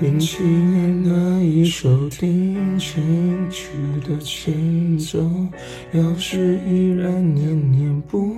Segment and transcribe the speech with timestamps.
[0.00, 3.70] 零七年那一首定情曲
[4.06, 5.18] 的前奏，
[5.92, 8.28] 要是依然念念不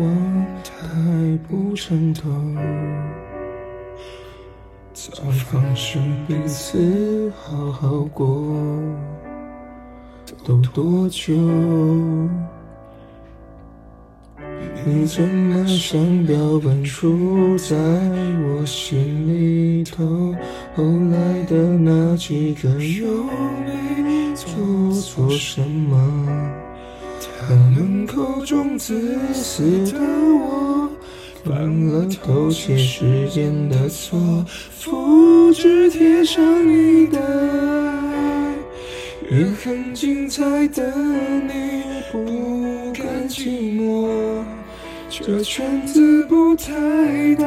[0.00, 2.30] 忘，太不称头。
[4.94, 5.12] 早
[5.50, 8.56] 放手彼此好好过，
[10.44, 11.34] 都多久？
[14.84, 20.34] 你怎么像标本杵在我心里头？
[20.74, 23.06] 后来的那几个又
[23.64, 24.50] 没做
[25.00, 25.96] 错什么？
[27.20, 30.90] 他们口中自私的我，
[31.44, 34.18] 犯了偷窃时间的错，
[34.78, 38.54] 复制贴上你的爱，
[39.30, 44.41] 也很精彩的你不甘寂寞。
[45.24, 46.72] 这圈子不太
[47.36, 47.46] 大，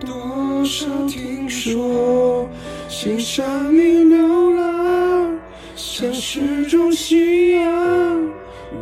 [0.00, 2.48] 多少听说，
[2.88, 5.38] 欣赏你流浪，
[5.76, 8.20] 像是种信仰，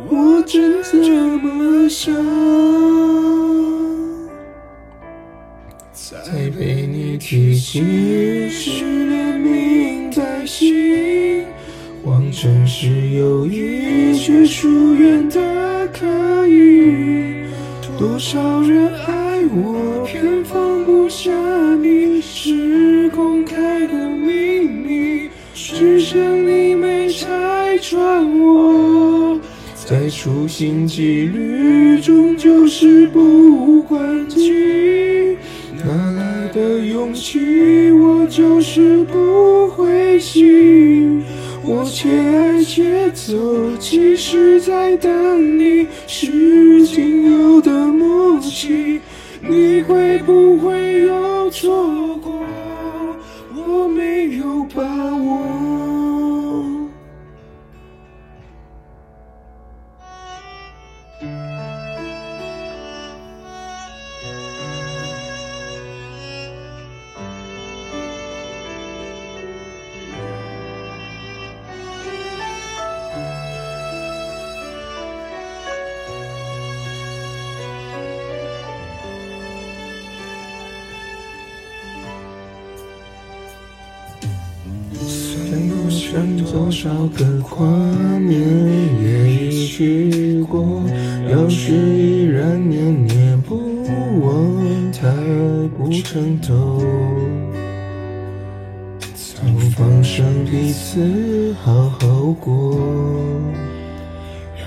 [0.09, 2.11] 我真这么想。
[5.93, 11.45] 再被你提起，是连名带姓，
[12.03, 16.22] 往城市友谊，却疏远的可。
[18.13, 21.31] 多少人爱我，偏放不下
[21.81, 29.39] 你，是公开的秘密，只剩你没拆穿我。
[29.73, 35.35] 再处心积虑，终究是不关己。
[35.83, 37.89] 哪来的勇气？
[37.93, 41.23] 我就是不灰心。
[41.65, 48.99] 我且爱且走，其实在等你，是仅有的默契。
[49.41, 52.33] 你会不会又错过？
[53.55, 55.39] 我没有把握。
[86.13, 87.65] 算过剩多少个画
[88.19, 88.39] 面，
[89.01, 90.83] 也一起过。
[91.31, 93.57] 要是依然念念不
[94.21, 95.09] 忘，太
[95.75, 96.79] 不称头。
[99.15, 99.41] 早
[99.75, 102.77] 放生彼此好好过，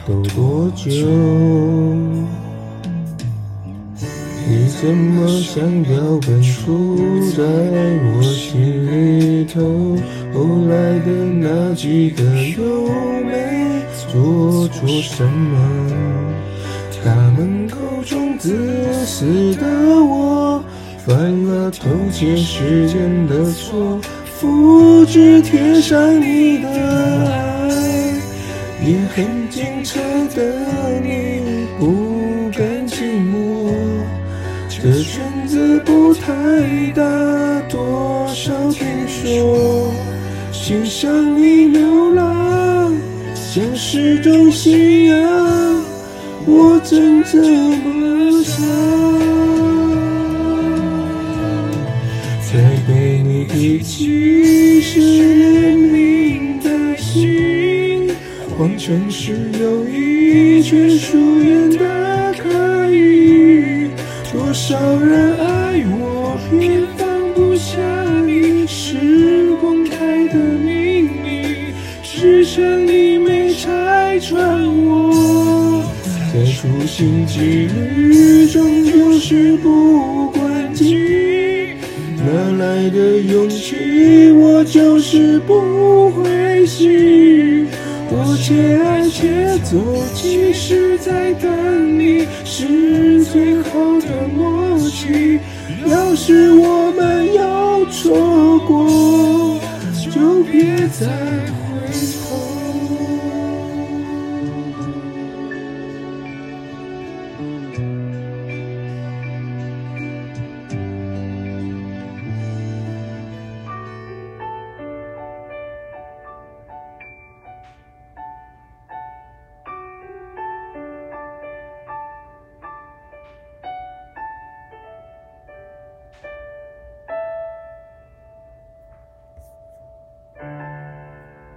[0.05, 1.07] 都多久？
[4.49, 9.61] 你怎么像标本杵在我心里头？
[10.33, 12.23] 后来的那几个
[12.57, 12.62] 又
[13.25, 15.59] 没做错什么？
[17.03, 18.55] 他们口中自
[19.05, 19.67] 私的
[20.05, 20.63] 我，
[21.05, 24.01] 犯了偷窃时间的错，
[24.39, 27.69] 复制贴上你的爱，
[28.87, 30.01] 也很精彩
[30.37, 31.35] 的你
[34.88, 36.32] 这圈子不太
[36.94, 37.02] 大，
[37.69, 39.92] 多少听说，
[40.52, 42.94] 欣赏你流浪，
[43.34, 45.19] 像是种信仰，
[46.47, 48.64] 我真这么想。
[52.53, 58.08] 再被你提起，是连名带姓，
[58.56, 61.96] 谎称是友谊，却疏远的。
[64.69, 67.78] 少人爱我，偏放不下
[68.27, 71.72] 你，是公开的秘密，
[72.03, 75.84] 只剩你没拆穿我。
[76.34, 81.77] 再处心积虑，终究是不关己。
[82.27, 82.27] 哪
[82.59, 84.33] 来的勇气？
[84.33, 87.68] 我就是不灰心。
[88.10, 89.77] 我且爱且走，
[90.13, 92.96] 其实在等你，是
[93.33, 95.41] 最后的默契。
[95.87, 99.61] 要是我们要错过，
[100.11, 101.66] 就别再。